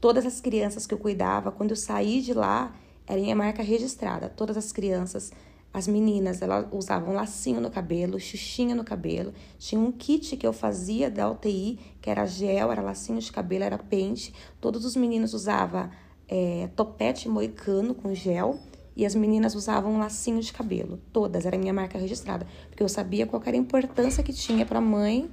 Todas 0.00 0.24
as 0.24 0.40
crianças 0.40 0.86
que 0.86 0.94
eu 0.94 0.98
cuidava, 0.98 1.50
quando 1.50 1.70
eu 1.70 1.76
saí 1.76 2.22
de 2.22 2.32
lá, 2.32 2.72
era 3.08 3.20
minha 3.20 3.34
marca 3.34 3.60
registrada. 3.60 4.28
Todas 4.28 4.56
as 4.56 4.70
crianças, 4.70 5.32
as 5.74 5.88
meninas, 5.88 6.40
elas 6.40 6.68
usavam 6.70 7.14
lacinho 7.14 7.60
no 7.60 7.68
cabelo, 7.68 8.20
xuxinha 8.20 8.76
no 8.76 8.84
cabelo. 8.84 9.34
Tinha 9.58 9.80
um 9.80 9.90
kit 9.90 10.36
que 10.36 10.46
eu 10.46 10.52
fazia 10.52 11.10
da 11.10 11.28
UTI, 11.28 11.80
que 12.00 12.08
era 12.08 12.24
gel, 12.26 12.70
era 12.70 12.80
lacinho 12.80 13.18
de 13.18 13.32
cabelo, 13.32 13.64
era 13.64 13.76
pente. 13.76 14.32
Todos 14.60 14.84
os 14.84 14.94
meninos 14.94 15.34
usavam 15.34 15.90
é, 16.28 16.70
topete 16.76 17.28
moicano 17.28 17.92
com 17.92 18.14
gel 18.14 18.60
e 18.96 19.04
as 19.04 19.16
meninas 19.16 19.56
usavam 19.56 19.94
um 19.94 19.98
lacinho 19.98 20.40
de 20.40 20.52
cabelo. 20.52 21.00
Todas, 21.12 21.44
era 21.44 21.58
minha 21.58 21.72
marca 21.72 21.98
registrada, 21.98 22.46
porque 22.68 22.84
eu 22.84 22.88
sabia 22.88 23.26
qual 23.26 23.42
era 23.44 23.56
a 23.56 23.58
importância 23.58 24.22
que 24.22 24.32
tinha 24.32 24.64
para 24.64 24.78
a 24.78 24.80
mãe 24.80 25.28